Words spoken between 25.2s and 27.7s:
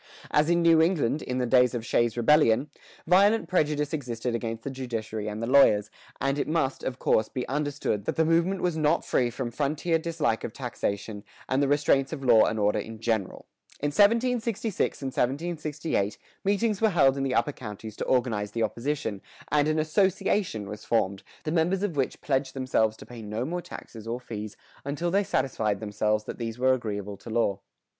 satisfied themselves that these were agreeable to law.